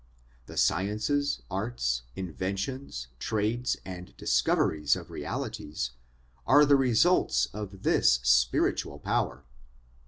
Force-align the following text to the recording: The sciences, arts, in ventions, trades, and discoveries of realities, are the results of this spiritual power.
The 0.47 0.57
sciences, 0.57 1.43
arts, 1.51 2.01
in 2.15 2.33
ventions, 2.33 3.09
trades, 3.19 3.77
and 3.85 4.17
discoveries 4.17 4.95
of 4.95 5.11
realities, 5.11 5.91
are 6.47 6.65
the 6.65 6.75
results 6.75 7.45
of 7.53 7.83
this 7.83 8.13
spiritual 8.23 8.97
power. 8.97 9.43